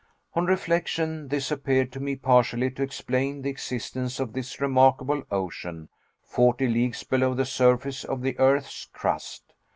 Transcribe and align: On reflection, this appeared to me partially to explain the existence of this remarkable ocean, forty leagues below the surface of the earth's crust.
On 0.33 0.47
reflection, 0.47 1.27
this 1.27 1.51
appeared 1.51 1.91
to 1.91 1.99
me 1.99 2.15
partially 2.15 2.71
to 2.71 2.81
explain 2.81 3.43
the 3.43 3.51
existence 3.51 4.19
of 4.19 4.33
this 4.33 4.59
remarkable 4.59 5.21
ocean, 5.29 5.89
forty 6.23 6.67
leagues 6.67 7.03
below 7.03 7.35
the 7.35 7.45
surface 7.45 8.03
of 8.03 8.23
the 8.23 8.35
earth's 8.39 8.85
crust. 8.85 9.53